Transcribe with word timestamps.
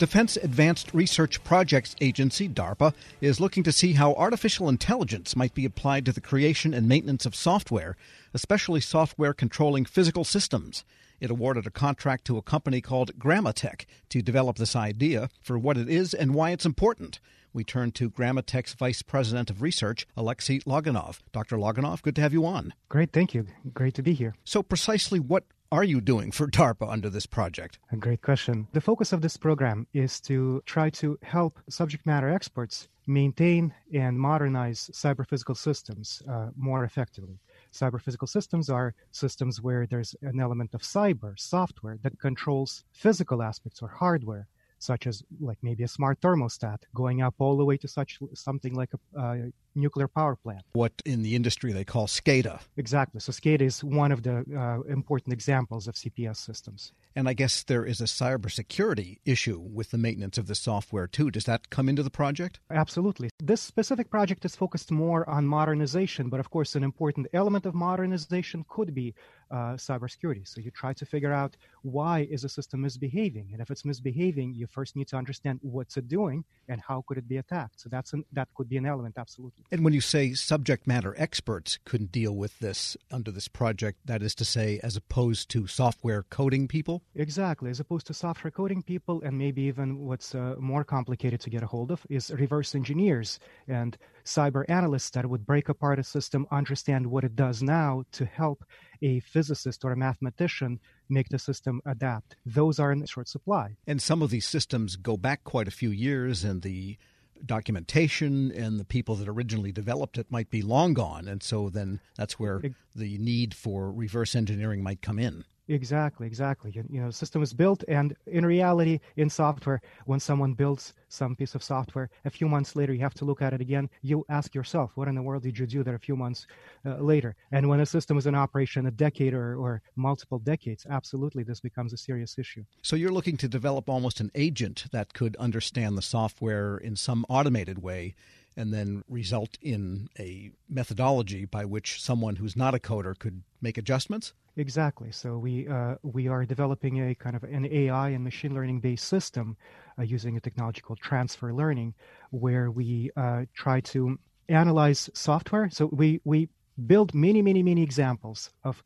Defense 0.00 0.38
Advanced 0.38 0.94
Research 0.94 1.44
Projects 1.44 1.94
Agency, 2.00 2.48
DARPA, 2.48 2.94
is 3.20 3.38
looking 3.38 3.62
to 3.64 3.70
see 3.70 3.92
how 3.92 4.14
artificial 4.14 4.66
intelligence 4.66 5.36
might 5.36 5.52
be 5.52 5.66
applied 5.66 6.06
to 6.06 6.12
the 6.12 6.22
creation 6.22 6.72
and 6.72 6.88
maintenance 6.88 7.26
of 7.26 7.34
software, 7.34 7.98
especially 8.32 8.80
software 8.80 9.34
controlling 9.34 9.84
physical 9.84 10.24
systems. 10.24 10.86
It 11.20 11.30
awarded 11.30 11.66
a 11.66 11.70
contract 11.70 12.24
to 12.28 12.38
a 12.38 12.42
company 12.42 12.80
called 12.80 13.18
Grammatech 13.18 13.84
to 14.08 14.22
develop 14.22 14.56
this 14.56 14.74
idea 14.74 15.28
for 15.42 15.58
what 15.58 15.76
it 15.76 15.90
is 15.90 16.14
and 16.14 16.34
why 16.34 16.52
it's 16.52 16.64
important. 16.64 17.20
We 17.52 17.62
turn 17.62 17.92
to 17.92 18.08
Grammatech's 18.08 18.72
Vice 18.72 19.02
President 19.02 19.50
of 19.50 19.60
Research, 19.60 20.06
Alexei 20.16 20.60
Loginov. 20.60 21.18
Dr. 21.30 21.58
Loginov, 21.58 22.00
good 22.00 22.16
to 22.16 22.22
have 22.22 22.32
you 22.32 22.46
on. 22.46 22.72
Great, 22.88 23.12
thank 23.12 23.34
you. 23.34 23.46
Great 23.74 23.92
to 23.96 24.02
be 24.02 24.14
here. 24.14 24.34
So, 24.44 24.62
precisely 24.62 25.20
what 25.20 25.44
are 25.72 25.84
you 25.84 26.00
doing 26.00 26.32
for 26.32 26.48
DARPA 26.48 26.90
under 26.90 27.08
this 27.08 27.26
project? 27.26 27.78
A 27.92 27.96
great 27.96 28.22
question. 28.22 28.66
The 28.72 28.80
focus 28.80 29.12
of 29.12 29.20
this 29.20 29.36
program 29.36 29.86
is 29.94 30.20
to 30.22 30.62
try 30.66 30.90
to 30.90 31.16
help 31.22 31.60
subject 31.68 32.06
matter 32.06 32.28
experts 32.28 32.88
maintain 33.06 33.72
and 33.94 34.18
modernize 34.18 34.90
cyber 34.92 35.24
physical 35.26 35.54
systems 35.54 36.22
uh, 36.28 36.48
more 36.56 36.84
effectively. 36.84 37.38
Cyber 37.72 38.00
physical 38.00 38.26
systems 38.26 38.68
are 38.68 38.94
systems 39.12 39.62
where 39.62 39.86
there's 39.86 40.16
an 40.22 40.40
element 40.40 40.74
of 40.74 40.82
cyber, 40.82 41.38
software, 41.38 41.98
that 42.02 42.18
controls 42.18 42.84
physical 42.92 43.40
aspects 43.40 43.80
or 43.80 43.88
hardware 43.88 44.48
such 44.80 45.06
as 45.06 45.22
like 45.40 45.58
maybe 45.62 45.84
a 45.84 45.88
smart 45.88 46.20
thermostat, 46.20 46.78
going 46.94 47.22
up 47.22 47.34
all 47.38 47.56
the 47.56 47.64
way 47.64 47.76
to 47.76 47.88
such 47.88 48.18
something 48.34 48.74
like 48.74 48.90
a 48.94 49.20
uh, 49.20 49.36
nuclear 49.74 50.08
power 50.08 50.36
plant. 50.36 50.62
What 50.72 50.92
in 51.04 51.22
the 51.22 51.36
industry 51.36 51.72
they 51.72 51.84
call 51.84 52.06
SCADA. 52.06 52.60
Exactly. 52.76 53.20
So 53.20 53.32
SCADA 53.32 53.62
is 53.62 53.84
one 53.84 54.10
of 54.12 54.22
the 54.22 54.44
uh, 54.56 54.90
important 54.90 55.32
examples 55.32 55.86
of 55.86 55.94
CPS 55.94 56.38
systems. 56.38 56.92
And 57.14 57.28
I 57.28 57.32
guess 57.32 57.62
there 57.62 57.84
is 57.84 58.00
a 58.00 58.04
cybersecurity 58.04 59.18
issue 59.24 59.58
with 59.58 59.90
the 59.90 59.98
maintenance 59.98 60.38
of 60.38 60.46
the 60.46 60.54
software 60.54 61.06
too. 61.06 61.30
Does 61.30 61.44
that 61.44 61.70
come 61.70 61.88
into 61.88 62.02
the 62.02 62.10
project? 62.10 62.60
Absolutely. 62.70 63.30
This 63.38 63.60
specific 63.60 64.10
project 64.10 64.44
is 64.44 64.56
focused 64.56 64.90
more 64.90 65.28
on 65.28 65.46
modernization, 65.46 66.28
but 66.28 66.40
of 66.40 66.50
course, 66.50 66.74
an 66.74 66.84
important 66.84 67.26
element 67.32 67.66
of 67.66 67.74
modernization 67.74 68.64
could 68.68 68.94
be 68.94 69.14
uh, 69.50 69.74
cybersecurity. 69.74 70.46
So 70.46 70.60
you 70.60 70.70
try 70.70 70.92
to 70.94 71.04
figure 71.04 71.32
out 71.32 71.56
why 71.82 72.28
is 72.30 72.44
a 72.44 72.48
system 72.48 72.82
misbehaving, 72.82 73.48
and 73.52 73.60
if 73.60 73.70
it's 73.70 73.84
misbehaving, 73.84 74.54
you 74.54 74.66
first 74.66 74.96
need 74.96 75.08
to 75.08 75.16
understand 75.16 75.58
what's 75.62 75.96
it 75.96 76.08
doing 76.08 76.44
and 76.68 76.80
how 76.80 77.04
could 77.06 77.18
it 77.18 77.28
be 77.28 77.38
attacked. 77.38 77.80
So 77.80 77.88
that's 77.88 78.12
an, 78.12 78.24
that 78.32 78.48
could 78.54 78.68
be 78.68 78.76
an 78.76 78.86
element, 78.86 79.16
absolutely. 79.18 79.64
And 79.70 79.84
when 79.84 79.92
you 79.92 80.00
say 80.00 80.34
subject 80.34 80.86
matter 80.86 81.14
experts 81.18 81.78
couldn't 81.84 82.12
deal 82.12 82.34
with 82.34 82.58
this 82.58 82.96
under 83.10 83.30
this 83.30 83.48
project, 83.48 83.98
that 84.04 84.22
is 84.22 84.34
to 84.36 84.44
say, 84.44 84.80
as 84.82 84.96
opposed 84.96 85.48
to 85.50 85.66
software 85.66 86.22
coding 86.24 86.68
people. 86.68 87.02
Exactly, 87.14 87.70
as 87.70 87.80
opposed 87.80 88.06
to 88.06 88.14
software 88.14 88.50
coding 88.50 88.82
people, 88.82 89.22
and 89.22 89.36
maybe 89.36 89.62
even 89.62 89.98
what's 89.98 90.34
uh, 90.34 90.54
more 90.58 90.84
complicated 90.84 91.40
to 91.40 91.50
get 91.50 91.62
a 91.62 91.66
hold 91.66 91.90
of 91.90 92.06
is 92.08 92.30
reverse 92.30 92.74
engineers 92.74 93.38
and 93.68 93.96
cyber 94.24 94.64
analysts 94.68 95.10
that 95.10 95.26
would 95.26 95.46
break 95.46 95.68
apart 95.68 95.98
a 95.98 96.04
system, 96.04 96.46
understand 96.50 97.06
what 97.06 97.24
it 97.24 97.36
does 97.36 97.62
now 97.62 98.04
to 98.12 98.24
help 98.24 98.64
a 99.02 99.20
physicist 99.20 99.84
or 99.84 99.92
a 99.92 99.96
mathematician 99.96 100.78
make 101.08 101.28
the 101.28 101.38
system 101.38 101.80
adapt. 101.86 102.36
Those 102.44 102.78
are 102.78 102.92
in 102.92 103.04
short 103.06 103.28
supply. 103.28 103.76
And 103.86 104.00
some 104.00 104.22
of 104.22 104.30
these 104.30 104.46
systems 104.46 104.96
go 104.96 105.16
back 105.16 105.44
quite 105.44 105.68
a 105.68 105.72
few 105.72 105.90
years, 105.90 106.44
and 106.44 106.62
the 106.62 106.98
documentation 107.44 108.52
and 108.52 108.78
the 108.78 108.84
people 108.84 109.14
that 109.16 109.28
originally 109.28 109.72
developed 109.72 110.18
it 110.18 110.30
might 110.30 110.50
be 110.50 110.62
long 110.62 110.92
gone. 110.94 111.26
And 111.26 111.42
so 111.42 111.70
then 111.70 112.00
that's 112.16 112.38
where 112.38 112.60
the 112.94 113.18
need 113.18 113.54
for 113.54 113.90
reverse 113.90 114.34
engineering 114.34 114.82
might 114.82 115.02
come 115.02 115.18
in. 115.18 115.44
Exactly, 115.70 116.26
exactly. 116.26 116.72
You, 116.74 116.84
you 116.90 117.00
know, 117.00 117.10
system 117.10 117.42
is 117.42 117.52
built, 117.52 117.84
and 117.86 118.16
in 118.26 118.44
reality, 118.44 118.98
in 119.16 119.30
software, 119.30 119.80
when 120.04 120.18
someone 120.18 120.52
builds 120.52 120.94
some 121.08 121.36
piece 121.36 121.54
of 121.54 121.62
software, 121.62 122.10
a 122.24 122.30
few 122.30 122.48
months 122.48 122.74
later, 122.74 122.92
you 122.92 123.00
have 123.00 123.14
to 123.14 123.24
look 123.24 123.40
at 123.40 123.52
it 123.52 123.60
again. 123.60 123.88
You 124.02 124.24
ask 124.28 124.52
yourself, 124.52 124.90
what 124.96 125.06
in 125.06 125.14
the 125.14 125.22
world 125.22 125.44
did 125.44 125.56
you 125.56 125.66
do 125.66 125.84
there 125.84 125.94
a 125.94 126.00
few 126.00 126.16
months 126.16 126.48
uh, 126.84 126.96
later? 126.96 127.36
And 127.52 127.68
when 127.68 127.78
a 127.78 127.86
system 127.86 128.18
is 128.18 128.26
in 128.26 128.34
operation 128.34 128.86
a 128.86 128.90
decade 128.90 129.32
or, 129.32 129.56
or 129.56 129.80
multiple 129.94 130.40
decades, 130.40 130.86
absolutely, 130.90 131.44
this 131.44 131.60
becomes 131.60 131.92
a 131.92 131.96
serious 131.96 132.36
issue. 132.36 132.64
So 132.82 132.96
you're 132.96 133.12
looking 133.12 133.36
to 133.36 133.48
develop 133.48 133.88
almost 133.88 134.18
an 134.18 134.32
agent 134.34 134.86
that 134.90 135.14
could 135.14 135.36
understand 135.36 135.96
the 135.96 136.02
software 136.02 136.78
in 136.78 136.96
some 136.96 137.24
automated 137.28 137.80
way 137.80 138.16
and 138.60 138.72
then 138.74 139.02
result 139.08 139.56
in 139.62 140.08
a 140.18 140.50
methodology 140.68 141.46
by 141.46 141.64
which 141.64 142.00
someone 142.00 142.36
who's 142.36 142.56
not 142.56 142.74
a 142.74 142.78
coder 142.78 143.18
could 143.18 143.42
make 143.60 143.78
adjustments? 143.78 144.34
Exactly. 144.56 145.10
So 145.10 145.38
we 145.38 145.66
uh, 145.68 145.94
we 146.02 146.28
are 146.28 146.44
developing 146.44 147.10
a 147.10 147.14
kind 147.14 147.34
of 147.34 147.44
an 147.44 147.66
AI 147.66 148.10
and 148.10 148.22
machine 148.22 148.54
learning 148.54 148.80
based 148.80 149.06
system 149.08 149.56
uh, 149.98 150.02
using 150.02 150.36
a 150.36 150.40
technology 150.40 150.80
called 150.80 151.00
transfer 151.00 151.52
learning, 151.54 151.94
where 152.30 152.70
we 152.70 153.10
uh, 153.16 153.44
try 153.54 153.80
to 153.92 154.18
analyze 154.48 155.08
software. 155.14 155.70
So 155.70 155.86
we 155.86 156.20
we 156.24 156.48
build 156.86 157.14
many 157.14 157.40
many 157.42 157.62
many 157.62 157.82
examples 157.82 158.50
of 158.62 158.82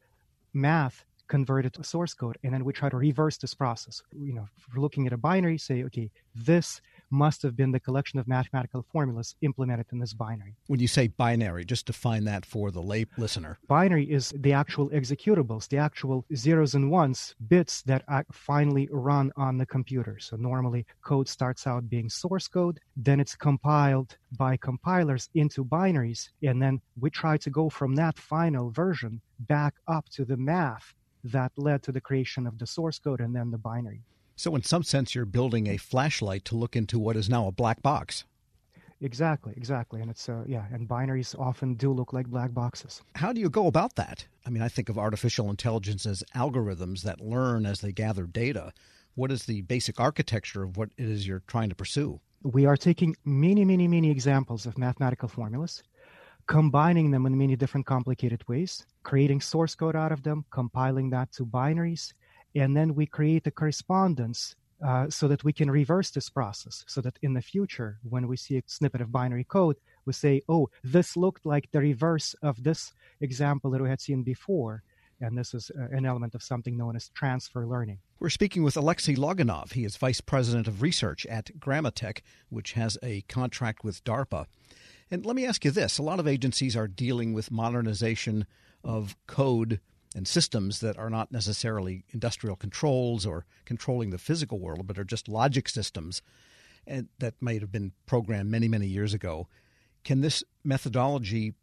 math 0.53 1.05
converted 1.27 1.73
to 1.75 1.83
source 1.83 2.15
code, 2.15 2.37
and 2.45 2.53
then 2.53 2.65
we 2.65 2.73
try 2.73 2.89
to 2.91 2.97
reverse 2.97 3.39
this 3.39 3.55
process. 3.55 4.03
You 4.13 4.35
know, 4.35 4.49
looking 4.77 5.07
at 5.07 5.13
a 5.13 5.17
binary, 5.17 5.59
say, 5.59 5.83
okay, 5.85 6.11
this 6.35 6.81
must 7.11 7.43
have 7.43 7.57
been 7.57 7.73
the 7.73 7.81
collection 7.81 8.19
of 8.19 8.29
mathematical 8.29 8.85
formulas 8.93 9.35
implemented 9.43 9.87
in 9.93 9.99
this 9.99 10.15
binary. 10.15 10.55
When 10.67 10.81
you 10.81 10.89
say 10.89 11.09
binary, 11.09 11.65
just 11.65 11.87
define 11.87 12.25
that 12.25 12.45
for 12.47 12.71
the 12.71 12.83
lay 12.83 13.07
listener. 13.19 13.59
Binary 13.69 14.11
is 14.11 14.33
the 14.37 14.53
actual 14.53 14.91
executables, 14.91 15.69
the 15.69 15.79
actual 15.79 16.25
zeros 16.35 16.75
and 16.75 16.91
ones, 16.91 17.35
bits 17.49 17.83
that 17.83 18.05
finally 18.33 18.89
run 18.91 19.33
on 19.37 19.59
the 19.59 19.67
computer. 19.67 20.19
So 20.19 20.37
normally 20.37 20.87
code 21.03 21.29
starts 21.29 21.67
out 21.67 21.89
being 21.89 22.09
source 22.09 22.49
code, 22.49 22.81
then 22.97 23.21
it's 23.21 23.37
compiled 23.37 24.17
by 24.37 24.57
compilers 24.57 25.29
into 25.35 25.65
binaries, 25.65 26.31
and 26.43 26.61
then 26.61 26.81
we 27.01 27.11
try 27.11 27.37
to 27.39 27.51
go 27.51 27.69
from 27.69 27.95
that 27.97 28.19
final 28.19 28.71
version 28.71 29.21
back 29.41 29.75
up 29.89 30.09
to 30.11 30.25
the 30.25 30.37
math 30.37 30.95
that 31.25 31.53
led 31.57 31.83
to 31.83 31.93
the 31.93 32.01
creation 32.01 32.47
of 32.47 32.59
the 32.59 32.67
source 32.67 32.99
code 32.99 33.21
and 33.21 33.35
then 33.35 33.51
the 33.51 33.59
binary. 33.59 34.03
So, 34.37 34.55
in 34.57 34.63
some 34.63 34.83
sense, 34.83 35.15
you're 35.15 35.25
building 35.25 35.69
a 35.69 35.77
flashlight 35.77 36.45
to 36.47 36.57
look 36.57 36.75
into 36.75 36.99
what 36.99 37.17
is 37.17 37.29
now 37.29 37.47
a 37.47 37.53
black 37.53 37.83
box. 37.83 38.25
Exactly, 39.01 39.53
exactly. 39.57 40.01
And 40.01 40.11
it's, 40.11 40.29
uh, 40.29 40.45
yeah, 40.47 40.65
and 40.73 40.89
binaries 40.89 41.39
often 41.39 41.75
do 41.75 41.93
look 41.93 42.13
like 42.13 42.27
black 42.27 42.55
boxes. 42.55 43.03
How 43.15 43.33
do 43.33 43.41
you 43.41 43.51
go 43.51 43.67
about 43.67 43.97
that? 43.97 44.27
I 44.47 44.51
mean, 44.51 44.63
I 44.63 44.69
think 44.69 44.89
of 44.89 44.99
artificial 44.99 45.51
intelligence 45.51 46.07
as 46.07 46.25
algorithms 46.35 47.03
that 47.03 47.21
learn 47.21 47.67
as 47.67 47.81
they 47.81 47.93
gather 47.93 48.25
data. 48.27 48.73
What 49.15 49.31
is 49.31 49.45
the 49.45 49.63
basic 49.63 50.01
architecture 50.01 50.63
of 50.63 50.77
what 50.77 50.91
it 50.97 51.07
is 51.07 51.27
you're 51.27 51.43
trying 51.47 51.69
to 51.69 51.75
pursue? 51.75 52.21
We 52.43 52.67
are 52.67 52.77
taking 52.77 53.15
many, 53.25 53.65
many, 53.65 53.89
many 53.89 54.11
examples 54.11 54.67
of 54.67 54.79
mathematical 54.79 55.29
formulas, 55.29 55.83
combining 56.47 57.11
them 57.11 57.27
in 57.27 57.39
many 57.39 57.57
different 57.57 57.87
complicated 57.87 58.47
ways, 58.49 58.85
creating 59.03 59.41
source 59.41 59.75
code 59.75 59.97
out 59.97 60.13
of 60.13 60.23
them, 60.23 60.45
compiling 60.51 61.11
that 61.11 61.33
to 61.33 61.47
binaries, 61.47 62.13
and 62.55 62.77
then 62.77 62.95
we 62.95 63.07
create 63.07 63.47
a 63.47 63.51
correspondence 63.51 64.55
uh, 64.85 65.09
so 65.09 65.29
that 65.29 65.45
we 65.45 65.53
can 65.53 65.71
reverse 65.71 66.11
this 66.11 66.29
process 66.29 66.85
so 66.87 67.01
that 67.01 67.19
in 67.23 67.35
the 67.35 67.41
future 67.41 67.99
when 68.03 68.27
we 68.27 68.37
see 68.37 68.57
a 68.57 68.63
snippet 68.67 69.01
of 69.01 69.13
binary 69.13 69.45
code 69.45 69.77
we 70.05 70.13
say 70.13 70.41
oh 70.49 70.69
this 70.83 71.17
looked 71.17 71.47
like 71.47 71.71
the 71.71 71.81
reverse 71.81 72.35
of 72.43 72.63
this 72.63 72.93
example 73.21 73.71
that 73.71 73.83
we 73.83 73.89
had 73.89 74.01
seen 74.01 74.23
before 74.23 74.83
and 75.21 75.39
this 75.39 75.55
is 75.55 75.71
uh, 75.79 75.87
an 75.97 76.05
element 76.05 76.35
of 76.35 76.43
something 76.43 76.77
known 76.77 76.97
as 76.97 77.09
transfer 77.11 77.67
learning. 77.67 77.99
We're 78.19 78.31
speaking 78.31 78.63
with 78.63 78.77
Alexei 78.77 79.15
Loginov. 79.15 79.73
He 79.73 79.85
is 79.85 79.97
Vice 79.97 80.21
President 80.21 80.67
of 80.67 80.83
Research 80.83 81.25
at 81.27 81.51
Grammatech, 81.59 82.21
which 82.49 82.73
has 82.73 82.99
a 83.03 83.23
contract 83.23 83.85
with 83.85 84.05
DARPA. 84.05 84.47
And 85.11 85.25
let 85.25 85.37
me 85.37 85.47
ask 85.47 85.65
you 85.65 85.71
this 85.71 85.99
a 85.99 86.03
lot 86.03 86.21
of 86.21 86.29
agencies 86.29 86.77
are 86.77 86.89
dealing 86.89 87.33
with 87.33 87.51
modernization 87.51 88.47
of 88.83 89.17
code 89.27 89.81
and 90.15 90.29
systems 90.29 90.81
that 90.81 90.97
are 90.97 91.11
not 91.11 91.33
necessarily 91.33 92.05
industrial 92.11 92.57
controls 92.57 93.27
or 93.27 93.45
controlling 93.65 94.11
the 94.11 94.19
physical 94.19 94.61
world, 94.61 94.87
but 94.87 94.99
are 94.99 95.05
just 95.05 95.29
logic 95.29 95.69
systems 95.69 96.23
and 96.87 97.09
that 97.19 97.35
might 97.41 97.61
have 97.61 97.73
been 97.73 97.93
programmed 98.07 98.51
many, 98.51 98.69
many 98.69 98.87
years 98.87 99.15
ago. 99.15 99.49
Can 100.05 100.21
this 100.21 100.45
methodology 100.63 101.55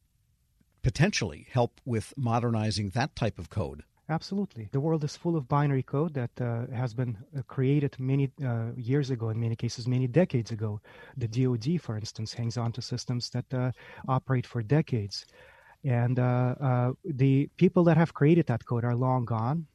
potentially 0.81 1.47
help 1.51 1.79
with 1.85 2.13
modernizing 2.17 2.89
that 2.89 3.15
type 3.15 3.37
of 3.37 3.49
code? 3.49 3.83
Absolutely. 4.09 4.67
The 4.71 4.79
world 4.79 5.03
is 5.05 5.15
full 5.15 5.37
of 5.37 5.47
binary 5.47 5.83
code 5.83 6.15
that 6.15 6.31
uh, 6.41 6.65
has 6.75 6.93
been 6.93 7.17
uh, 7.37 7.43
created 7.43 7.97
many 7.97 8.29
uh, 8.45 8.71
years 8.75 9.09
ago, 9.09 9.29
in 9.29 9.39
many 9.39 9.55
cases, 9.55 9.87
many 9.87 10.07
decades 10.07 10.51
ago. 10.51 10.81
The 11.15 11.27
DoD, 11.27 11.79
for 11.79 11.95
instance, 11.95 12.33
hangs 12.33 12.57
on 12.57 12.73
to 12.73 12.81
systems 12.81 13.29
that 13.29 13.53
uh, 13.53 13.71
operate 14.09 14.45
for 14.45 14.61
decades. 14.61 15.25
And 15.83 16.19
uh, 16.19 16.55
uh, 16.61 16.91
the 17.03 17.49
people 17.57 17.83
that 17.85 17.97
have 17.97 18.13
created 18.13 18.47
that 18.47 18.65
code 18.65 18.83
are 18.83 18.95
long 18.95 19.25
gone. 19.25 19.67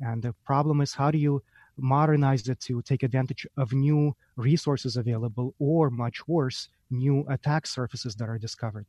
And 0.00 0.22
the 0.22 0.34
problem 0.44 0.80
is 0.80 0.94
how 0.94 1.10
do 1.10 1.18
you 1.18 1.42
modernize 1.76 2.48
it 2.48 2.60
to 2.60 2.82
take 2.82 3.02
advantage 3.02 3.46
of 3.56 3.72
new 3.72 4.14
resources 4.36 4.96
available 4.96 5.54
or, 5.58 5.90
much 5.90 6.26
worse, 6.28 6.68
new 6.90 7.26
attack 7.28 7.66
surfaces 7.66 8.14
that 8.16 8.28
are 8.28 8.38
discovered? 8.38 8.86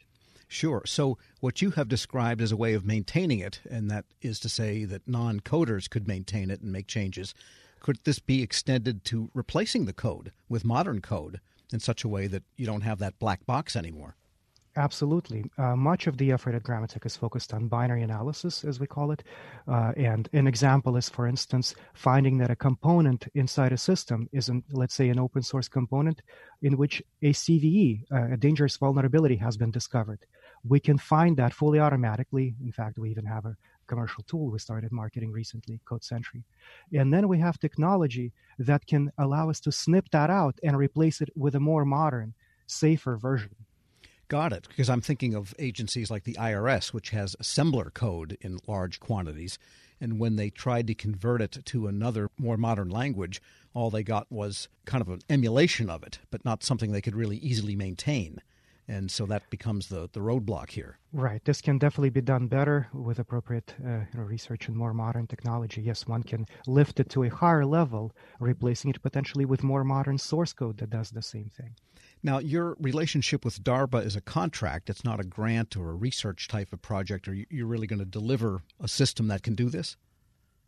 Sure. 0.48 0.84
So, 0.86 1.18
what 1.42 1.62
you 1.62 1.72
have 1.72 1.90
described 1.90 2.42
as 2.42 2.54
a 2.54 2.58
way 2.58 2.74
of 2.74 2.86
maintaining 2.86 3.40
it, 3.40 3.60
and 3.70 3.92
that 3.92 4.06
is 4.22 4.40
to 4.42 4.50
say 4.50 4.86
that 4.86 5.08
non 5.08 5.42
coders 5.42 5.90
could 5.90 6.08
maintain 6.08 6.50
it 6.50 6.62
and 6.62 6.72
make 6.72 6.88
changes, 6.88 7.34
Could 7.82 8.00
this 8.06 8.20
be 8.20 8.42
extended 8.42 9.04
to 9.06 9.30
replacing 9.34 9.86
the 9.86 9.94
code 9.94 10.32
with 10.48 10.64
modern 10.64 11.02
code 11.02 11.42
in 11.74 11.80
such 11.80 12.04
a 12.04 12.08
way 12.08 12.28
that 12.28 12.44
you 12.56 12.66
don't 12.66 12.82
have 12.82 13.00
that 13.00 13.20
black 13.20 13.46
box 13.46 13.76
anymore? 13.76 14.16
Absolutely. 14.78 15.44
Uh, 15.58 15.76
much 15.76 16.06
of 16.06 16.18
the 16.18 16.32
effort 16.32 16.54
at 16.54 16.62
Grammatech 16.62 17.04
is 17.04 17.18
focused 17.18 17.52
on 17.52 17.68
binary 17.68 18.04
analysis, 18.04 18.64
as 18.64 18.80
we 18.80 18.86
call 18.86 19.10
it. 19.12 19.24
Uh, 19.68 19.92
and 19.98 20.30
an 20.34 20.46
example 20.46 20.98
is, 20.98 21.10
for 21.10 21.26
instance, 21.26 21.74
finding 21.96 22.38
that 22.38 22.52
a 22.52 22.56
component 22.56 23.28
inside 23.34 23.72
a 23.72 23.78
system 23.78 24.30
isn't, 24.32 24.64
let's 24.72 24.94
say, 24.94 25.10
an 25.10 25.18
open 25.18 25.42
source 25.42 25.68
component 25.68 26.22
in 26.62 26.78
which 26.78 27.02
a 27.24 27.34
CVE, 27.34 28.04
uh, 28.12 28.34
a 28.34 28.38
dangerous 28.38 28.78
vulnerability, 28.78 29.36
has 29.36 29.58
been 29.58 29.72
discovered. 29.72 30.20
We 30.64 30.80
can 30.80 31.00
find 31.00 31.36
that 31.38 31.56
fully 31.56 31.80
automatically. 31.80 32.54
In 32.64 32.72
fact, 32.72 33.00
we 33.00 33.10
even 33.10 33.26
have 33.26 33.46
a 33.46 33.58
commercial 33.88 34.24
tool 34.28 34.52
we 34.52 34.60
started 34.60 34.92
marketing 34.92 35.32
recently, 35.32 35.80
Code 35.86 36.02
CodeSentry. 36.02 36.44
And 36.94 37.12
then 37.12 37.28
we 37.28 37.40
have 37.40 37.58
technology 37.58 38.32
that 38.60 38.86
can 38.86 39.12
allow 39.18 39.50
us 39.50 39.60
to 39.62 39.72
snip 39.72 40.08
that 40.12 40.30
out 40.30 40.60
and 40.62 40.78
replace 40.78 41.20
it 41.20 41.32
with 41.36 41.56
a 41.56 41.60
more 41.60 41.84
modern, 41.84 42.36
safer 42.68 43.18
version. 43.18 43.56
Got 44.30 44.54
it. 44.54 44.68
Because 44.68 44.90
I'm 44.90 45.02
thinking 45.02 45.34
of 45.36 45.56
agencies 45.58 46.12
like 46.12 46.24
the 46.24 46.34
IRS, 46.34 46.94
which 46.94 47.12
has 47.12 47.36
assembler 47.42 47.94
code 47.94 48.38
in 48.42 48.60
large 48.68 49.00
quantities. 49.00 49.58
And 50.02 50.20
when 50.20 50.36
they 50.36 50.50
tried 50.50 50.88
to 50.88 50.96
convert 50.96 51.42
it 51.42 51.60
to 51.66 51.88
another, 51.88 52.30
more 52.38 52.58
modern 52.58 52.90
language, 52.90 53.42
all 53.74 53.90
they 53.90 54.04
got 54.04 54.32
was 54.32 54.68
kind 54.86 55.02
of 55.02 55.10
an 55.10 55.22
emulation 55.30 55.90
of 55.90 56.04
it, 56.04 56.20
but 56.30 56.46
not 56.46 56.64
something 56.64 56.92
they 56.92 57.02
could 57.02 57.16
really 57.16 57.38
easily 57.38 57.76
maintain. 57.76 58.42
And 58.90 59.12
so 59.12 59.26
that 59.26 59.50
becomes 59.50 59.90
the, 59.90 60.10
the 60.14 60.22
roadblock 60.22 60.70
here. 60.70 60.98
Right. 61.12 61.44
This 61.44 61.62
can 61.62 61.78
definitely 61.78 62.10
be 62.10 62.22
done 62.22 62.48
better 62.48 62.88
with 62.94 63.20
appropriate 63.20 63.74
uh, 63.86 64.00
you 64.14 64.20
know, 64.20 64.24
research 64.24 64.70
and 64.70 64.78
more 64.78 64.94
modern 64.94 65.28
technology. 65.28 65.82
Yes, 65.82 66.08
one 66.08 66.24
can 66.24 66.46
lift 66.68 67.00
it 67.00 67.10
to 67.10 67.24
a 67.24 67.30
higher 67.30 67.66
level, 67.66 68.14
replacing 68.40 68.92
it 68.92 69.02
potentially 69.02 69.44
with 69.44 69.62
more 69.64 69.84
modern 69.84 70.18
source 70.18 70.54
code 70.54 70.78
that 70.78 70.90
does 70.90 71.12
the 71.12 71.22
same 71.22 71.50
thing. 71.50 71.76
Now, 72.24 72.40
your 72.40 72.76
relationship 72.80 73.46
with 73.46 73.64
DARPA 73.64 74.06
is 74.06 74.16
a 74.16 74.22
contract. 74.22 74.90
It's 74.90 75.04
not 75.04 75.20
a 75.20 75.24
grant 75.24 75.78
or 75.78 75.92
a 75.92 75.96
research 75.96 76.48
type 76.48 76.74
of 76.74 76.82
project. 76.82 77.28
Are 77.28 77.34
you, 77.34 77.66
really 77.66 77.88
going 77.88 78.00
to 78.00 78.06
deliver 78.06 78.64
a 78.80 78.88
system 78.88 79.28
that 79.28 79.44
can 79.44 79.56
do 79.56 79.70
this? 79.70 79.98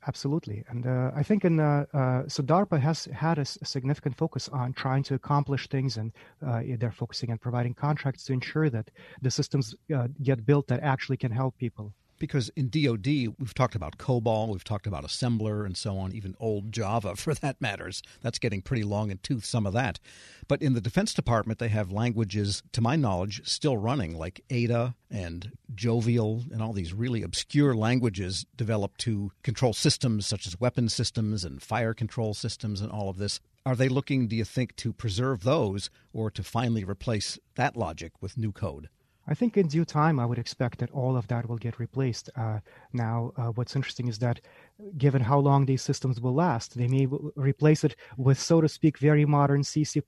Absolutely, 0.08 0.64
and 0.70 0.88
uh, 0.88 1.12
I 1.14 1.24
think 1.24 1.44
in 1.44 1.60
uh, 1.60 1.86
uh, 1.94 2.24
so 2.28 2.42
DARPA 2.42 2.80
has 2.80 3.06
had 3.14 3.38
a, 3.38 3.46
significant 3.46 4.16
focus 4.16 4.48
on 4.48 4.72
trying 4.72 5.04
to 5.04 5.16
accomplish 5.16 5.68
things, 5.68 5.98
and 5.98 6.14
uh, 6.46 6.62
they're 6.78 6.92
focusing 6.92 7.32
on 7.32 7.38
providing 7.38 7.74
contracts 7.74 8.24
to 8.26 8.34
ensure 8.34 8.70
that 8.70 8.90
the 9.22 9.30
systems 9.30 9.76
uh, 9.94 10.08
get 10.24 10.46
built 10.46 10.68
that 10.68 10.80
actually 10.82 11.18
can 11.18 11.32
help 11.32 11.58
people 11.58 11.94
because 12.20 12.50
in 12.56 12.70
DoD 12.70 13.08
we've 13.40 13.54
talked 13.54 13.76
about 13.76 13.98
COBOL, 13.98 14.50
we've 14.50 14.64
talked 14.64 14.86
about 14.86 15.04
assembler, 15.04 15.66
and 15.66 15.76
so 15.76 15.98
on, 15.98 16.12
even 16.12 16.36
old 16.40 16.72
Java 16.72 17.16
for 17.16 17.34
that 17.36 17.60
matters. 17.62 18.04
That's 18.22 18.40
getting 18.40 18.62
pretty 18.62 18.84
long 18.84 19.12
in 19.12 19.20
tooth, 19.20 19.46
some 19.46 19.66
of 19.66 19.74
that. 19.74 20.00
But 20.48 20.62
in 20.62 20.74
the 20.74 20.82
Defense 20.82 21.14
Department, 21.14 21.60
they 21.60 21.68
have 21.70 21.92
languages, 21.92 22.64
to 22.74 22.82
my 22.82 22.96
knowledge, 22.96 23.42
still 23.48 23.78
running, 23.78 24.18
like 24.18 24.44
Ada 24.50 24.96
and 25.10 25.52
Jovial, 25.74 26.44
and 26.52 26.62
all 26.62 26.74
these 26.74 26.94
really 26.94 27.24
obscure 27.24 27.76
languages 27.76 28.46
developed 28.56 29.00
to 29.02 29.32
control 29.44 29.74
systems 29.74 30.28
such 30.28 30.46
as 30.46 30.60
weapon 30.60 30.90
systems 30.90 31.44
and 31.44 31.62
fire 31.62 31.94
control 31.94 32.34
systems, 32.34 32.82
and 32.82 32.92
all 32.92 33.10
of 33.10 33.18
this. 33.18 33.40
Are 33.66 33.76
they 33.76 33.90
looking, 33.90 34.28
do 34.28 34.36
you 34.36 34.46
think, 34.46 34.76
to 34.78 34.94
preserve 34.94 35.44
those 35.44 35.90
or 36.14 36.32
to 36.32 36.44
finally 36.44 36.84
replace 36.84 37.38
that 37.56 37.76
logic 37.76 38.14
with 38.22 38.38
new 38.38 38.52
code? 38.52 38.90
I 39.30 39.36
think 39.36 39.58
in 39.58 39.68
due 39.68 39.86
time, 39.86 40.20
I 40.20 40.26
would 40.26 40.40
expect 40.40 40.80
that 40.80 40.90
all 40.90 41.16
of 41.16 41.28
that 41.28 41.48
will 41.48 41.58
get 41.58 41.80
replaced. 41.80 42.32
Uh, 42.36 42.62
now, 42.94 43.32
uh, 43.38 43.50
what's 43.50 43.76
interesting 43.76 44.08
is 44.08 44.18
that 44.20 44.42
given 44.98 45.22
how 45.22 45.38
long 45.38 45.68
these 45.68 45.84
systems 45.84 46.20
will 46.20 46.34
last, 46.34 46.76
they 46.76 46.88
may 46.88 47.08
replace 47.36 47.84
it 47.84 47.96
with, 48.18 48.40
so 48.40 48.60
to 48.60 48.68
speak, 48.68 48.98
very 48.98 49.26
modern 49.26 49.64
C, 49.64 49.84
CC++, 49.84 50.02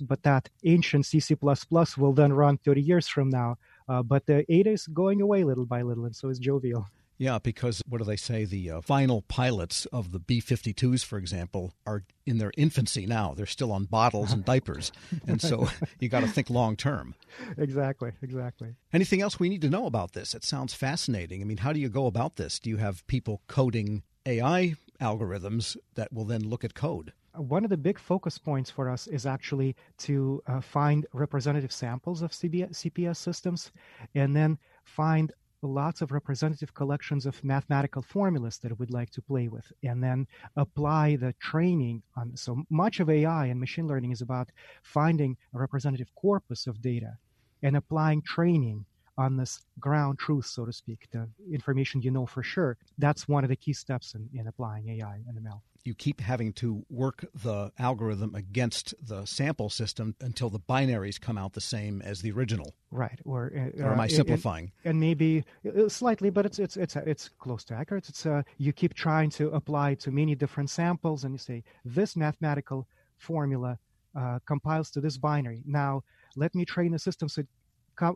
but 0.00 0.22
that 0.24 0.48
ancient 0.64 1.06
C, 1.06 1.18
CC++ 1.18 1.96
will 1.96 2.12
then 2.12 2.32
run 2.32 2.58
30 2.58 2.82
years 2.82 3.06
from 3.06 3.30
now. 3.30 3.56
Uh, 3.88 4.02
but 4.02 4.26
the 4.26 4.44
Ada 4.52 4.70
is 4.70 4.88
going 4.88 5.20
away 5.22 5.44
little 5.44 5.66
by 5.66 5.82
little, 5.82 6.04
and 6.04 6.16
so 6.16 6.28
is 6.28 6.40
Jovial. 6.40 6.88
Yeah, 7.18 7.38
because 7.38 7.82
what 7.88 7.98
do 7.98 8.04
they 8.04 8.16
say? 8.16 8.44
The 8.44 8.70
uh, 8.70 8.80
final 8.82 9.22
pilots 9.22 9.86
of 9.86 10.12
the 10.12 10.18
B 10.18 10.40
52s, 10.40 11.04
for 11.04 11.18
example, 11.18 11.72
are 11.86 12.04
in 12.26 12.38
their 12.38 12.52
infancy 12.56 13.06
now. 13.06 13.32
They're 13.34 13.46
still 13.46 13.72
on 13.72 13.84
bottles 13.84 14.32
and 14.32 14.44
diapers. 14.44 14.92
And 15.26 15.40
so 15.40 15.68
you 15.98 16.08
got 16.08 16.20
to 16.20 16.28
think 16.28 16.50
long 16.50 16.76
term. 16.76 17.14
Exactly, 17.56 18.12
exactly. 18.22 18.74
Anything 18.92 19.22
else 19.22 19.40
we 19.40 19.48
need 19.48 19.62
to 19.62 19.70
know 19.70 19.86
about 19.86 20.12
this? 20.12 20.34
It 20.34 20.44
sounds 20.44 20.74
fascinating. 20.74 21.40
I 21.40 21.44
mean, 21.44 21.58
how 21.58 21.72
do 21.72 21.80
you 21.80 21.88
go 21.88 22.06
about 22.06 22.36
this? 22.36 22.58
Do 22.58 22.70
you 22.70 22.76
have 22.76 23.06
people 23.06 23.42
coding 23.48 24.02
AI 24.24 24.74
algorithms 25.00 25.76
that 25.94 26.12
will 26.12 26.24
then 26.24 26.48
look 26.48 26.64
at 26.64 26.74
code? 26.74 27.12
one 27.38 27.64
of 27.64 27.70
the 27.70 27.76
big 27.76 27.98
focus 27.98 28.38
points 28.38 28.70
for 28.70 28.88
us 28.88 29.06
is 29.06 29.26
actually 29.26 29.76
to 29.98 30.42
uh, 30.46 30.60
find 30.60 31.06
representative 31.12 31.72
samples 31.72 32.22
of 32.22 32.30
CPS 32.30 33.16
systems 33.16 33.72
and 34.14 34.34
then 34.34 34.58
find 34.84 35.32
lots 35.66 36.00
of 36.00 36.12
representative 36.12 36.72
collections 36.74 37.26
of 37.26 37.42
mathematical 37.44 38.02
formulas 38.02 38.58
that 38.58 38.78
we'd 38.78 38.92
like 38.92 39.10
to 39.10 39.22
play 39.22 39.48
with 39.48 39.72
and 39.82 40.02
then 40.02 40.26
apply 40.56 41.16
the 41.16 41.32
training 41.34 42.02
on 42.16 42.36
so 42.36 42.62
much 42.70 43.00
of 43.00 43.10
ai 43.10 43.46
and 43.46 43.60
machine 43.60 43.86
learning 43.86 44.12
is 44.12 44.22
about 44.22 44.50
finding 44.82 45.36
a 45.54 45.58
representative 45.58 46.14
corpus 46.14 46.66
of 46.66 46.80
data 46.80 47.16
and 47.62 47.76
applying 47.76 48.22
training 48.22 48.84
on 49.18 49.36
this 49.36 49.60
ground 49.80 50.18
truth, 50.18 50.46
so 50.46 50.64
to 50.64 50.72
speak, 50.72 51.06
the 51.12 51.28
information 51.50 52.02
you 52.02 52.10
know 52.10 52.26
for 52.26 52.42
sure. 52.42 52.76
That's 52.98 53.28
one 53.28 53.44
of 53.44 53.50
the 53.50 53.56
key 53.56 53.72
steps 53.72 54.14
in, 54.14 54.28
in 54.34 54.46
applying 54.46 54.88
AI 54.88 55.20
and 55.26 55.38
ML 55.38 55.60
you 55.86 55.94
keep 55.94 56.20
having 56.20 56.52
to 56.52 56.84
work 56.90 57.24
the 57.32 57.70
algorithm 57.78 58.34
against 58.34 58.92
the 59.00 59.24
sample 59.24 59.70
system 59.70 60.16
until 60.20 60.50
the 60.50 60.58
binaries 60.58 61.20
come 61.20 61.38
out 61.38 61.52
the 61.52 61.60
same 61.60 62.02
as 62.02 62.20
the 62.22 62.32
original. 62.32 62.74
Right. 62.90 63.20
Or, 63.24 63.52
uh, 63.56 63.82
or 63.82 63.92
am 63.92 64.00
I 64.00 64.08
simplifying? 64.08 64.72
And, 64.84 64.90
and, 64.90 65.00
maybe 65.00 65.44
uh, 65.64 65.88
slightly, 65.88 66.30
but 66.30 66.44
it's 66.44 66.58
it's 66.58 66.76
it's 66.76 66.96
it's 66.96 67.30
close 67.38 67.64
to 67.64 67.74
accurate. 67.74 68.08
It's 68.08 68.26
uh, 68.26 68.42
you 68.58 68.72
keep 68.72 68.94
trying 68.94 69.30
to 69.30 69.50
apply 69.50 69.94
to 69.94 70.10
many 70.10 70.34
different 70.34 70.70
samples, 70.70 71.24
and 71.24 71.32
you 71.32 71.38
say 71.38 71.62
this 71.84 72.16
mathematical 72.16 72.86
formula 73.16 73.78
uh, 74.18 74.38
compiles 74.44 74.90
to 74.90 75.00
this 75.00 75.16
binary. 75.16 75.62
Now 75.66 76.02
let 76.34 76.54
me 76.54 76.64
train 76.64 76.92
the 76.92 76.98
system 76.98 77.28
so 77.28 77.42
it 77.42 77.46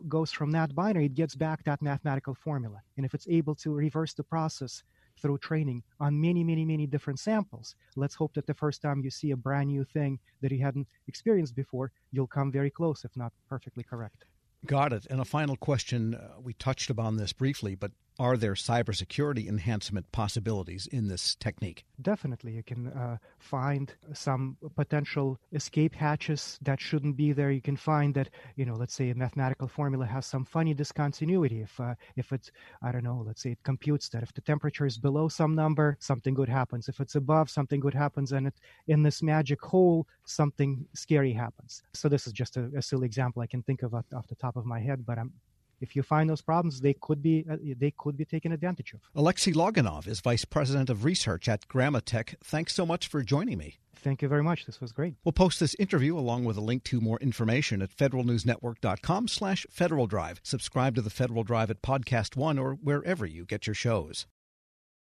goes 0.07 0.31
from 0.31 0.51
that 0.51 0.73
binary, 0.75 1.05
it 1.05 1.15
gets 1.15 1.35
back 1.35 1.63
that 1.63 1.81
mathematical 1.81 2.35
formula, 2.35 2.81
and 2.97 3.05
if 3.05 3.13
it's 3.13 3.27
able 3.27 3.55
to 3.55 3.73
reverse 3.73 4.13
the 4.13 4.23
process 4.23 4.83
through 5.21 5.37
training 5.37 5.83
on 5.99 6.19
many, 6.19 6.43
many, 6.43 6.65
many 6.65 6.87
different 6.87 7.19
samples. 7.19 7.75
Let's 7.95 8.15
hope 8.15 8.33
that 8.33 8.47
the 8.47 8.53
first 8.53 8.81
time 8.81 9.01
you 9.03 9.11
see 9.11 9.31
a 9.31 9.37
brand 9.37 9.69
new 9.69 9.83
thing 9.83 10.19
that 10.41 10.51
you 10.51 10.63
hadn't 10.63 10.87
experienced 11.07 11.55
before, 11.55 11.91
you'll 12.11 12.27
come 12.27 12.51
very 12.51 12.71
close, 12.71 13.05
if 13.05 13.15
not 13.15 13.31
perfectly 13.47 13.83
correct. 13.83 14.25
Got 14.65 14.93
it. 14.93 15.07
And 15.09 15.19
a 15.19 15.25
final 15.25 15.55
question. 15.55 16.15
Uh, 16.15 16.39
we 16.39 16.53
touched 16.53 16.89
upon 16.89 17.17
this 17.17 17.33
briefly, 17.33 17.75
but 17.75 17.91
are 18.21 18.37
there 18.37 18.53
cybersecurity 18.53 19.47
enhancement 19.49 20.11
possibilities 20.11 20.85
in 20.85 21.07
this 21.07 21.33
technique? 21.33 21.85
Definitely. 21.99 22.51
You 22.51 22.61
can 22.61 22.89
uh, 22.89 23.17
find 23.39 23.91
some 24.13 24.57
potential 24.75 25.39
escape 25.53 25.95
hatches 25.95 26.59
that 26.61 26.79
shouldn't 26.79 27.17
be 27.17 27.31
there. 27.31 27.49
You 27.49 27.63
can 27.63 27.75
find 27.75 28.13
that, 28.13 28.29
you 28.55 28.65
know, 28.65 28.75
let's 28.75 28.93
say 28.93 29.09
a 29.09 29.15
mathematical 29.15 29.67
formula 29.67 30.05
has 30.05 30.27
some 30.27 30.45
funny 30.45 30.75
discontinuity. 30.75 31.61
If, 31.61 31.79
uh, 31.79 31.95
if 32.15 32.31
it's, 32.31 32.51
I 32.83 32.91
don't 32.91 33.03
know, 33.03 33.23
let's 33.25 33.41
say 33.41 33.53
it 33.53 33.63
computes 33.63 34.07
that 34.09 34.21
if 34.21 34.31
the 34.35 34.41
temperature 34.41 34.85
is 34.85 34.99
below 34.99 35.27
some 35.27 35.55
number, 35.55 35.97
something 35.99 36.35
good 36.35 36.49
happens. 36.49 36.89
If 36.89 36.99
it's 36.99 37.15
above, 37.15 37.49
something 37.49 37.79
good 37.79 37.95
happens. 37.95 38.33
And 38.33 38.45
it, 38.45 38.53
in 38.87 39.01
this 39.01 39.23
magic 39.23 39.59
hole, 39.63 40.05
something 40.25 40.85
scary 40.93 41.33
happens. 41.33 41.81
So 41.93 42.07
this 42.07 42.27
is 42.27 42.33
just 42.33 42.55
a, 42.55 42.69
a 42.77 42.83
silly 42.83 43.07
example 43.07 43.41
I 43.41 43.47
can 43.47 43.63
think 43.63 43.81
of 43.81 43.95
off, 43.95 44.05
off 44.15 44.27
the 44.27 44.35
top 44.35 44.57
of 44.57 44.65
my 44.67 44.79
head, 44.79 45.07
but 45.07 45.17
I'm 45.17 45.33
if 45.81 45.95
you 45.95 46.03
find 46.03 46.29
those 46.29 46.41
problems, 46.41 46.81
they 46.81 46.93
could 46.93 47.21
be 47.21 47.45
uh, 47.49 47.57
they 47.77 47.91
could 47.91 48.15
be 48.17 48.25
taken 48.25 48.51
advantage 48.51 48.93
of. 48.93 49.01
Alexei 49.15 49.51
Loginov 49.51 50.07
is 50.07 50.21
vice 50.21 50.45
president 50.45 50.89
of 50.89 51.03
research 51.03 51.49
at 51.49 51.67
Grammatech. 51.67 52.35
Thanks 52.43 52.73
so 52.73 52.85
much 52.85 53.07
for 53.07 53.21
joining 53.23 53.57
me. 53.57 53.77
Thank 53.95 54.21
you 54.21 54.27
very 54.27 54.41
much. 54.41 54.65
This 54.65 54.81
was 54.81 54.91
great. 54.91 55.15
We'll 55.23 55.31
post 55.31 55.59
this 55.59 55.75
interview 55.75 56.17
along 56.17 56.45
with 56.45 56.57
a 56.57 56.61
link 56.61 56.83
to 56.85 56.99
more 56.99 57.19
information 57.19 57.81
at 57.81 57.95
federalnewsnetwork.com 57.95 59.27
slash 59.27 59.65
Federal 59.69 60.07
Drive. 60.07 60.39
Subscribe 60.43 60.95
to 60.95 61.01
the 61.01 61.11
Federal 61.11 61.43
Drive 61.43 61.69
at 61.69 61.83
Podcast 61.83 62.35
One 62.35 62.57
or 62.57 62.73
wherever 62.73 63.25
you 63.25 63.45
get 63.45 63.67
your 63.67 63.75
shows. 63.75 64.25